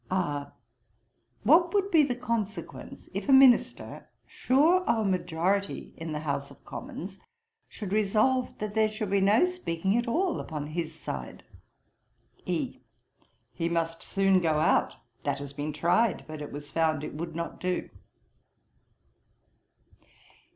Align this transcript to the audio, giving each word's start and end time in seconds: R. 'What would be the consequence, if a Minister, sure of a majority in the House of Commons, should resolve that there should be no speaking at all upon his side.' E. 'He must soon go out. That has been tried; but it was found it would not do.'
R. 0.09 0.51
'What 1.43 1.75
would 1.75 1.91
be 1.91 2.01
the 2.01 2.15
consequence, 2.15 3.07
if 3.13 3.29
a 3.29 3.31
Minister, 3.31 4.09
sure 4.25 4.83
of 4.89 5.05
a 5.05 5.07
majority 5.07 5.93
in 5.95 6.11
the 6.11 6.21
House 6.21 6.49
of 6.49 6.65
Commons, 6.65 7.19
should 7.69 7.93
resolve 7.93 8.57
that 8.57 8.73
there 8.73 8.89
should 8.89 9.11
be 9.11 9.21
no 9.21 9.45
speaking 9.45 9.95
at 9.97 10.07
all 10.07 10.39
upon 10.39 10.65
his 10.69 10.99
side.' 10.99 11.43
E. 12.47 12.79
'He 13.53 13.69
must 13.69 14.01
soon 14.01 14.41
go 14.41 14.59
out. 14.59 14.95
That 15.23 15.37
has 15.37 15.53
been 15.53 15.71
tried; 15.71 16.25
but 16.27 16.41
it 16.41 16.51
was 16.51 16.71
found 16.71 17.03
it 17.03 17.13
would 17.13 17.35
not 17.35 17.59
do.' 17.59 17.87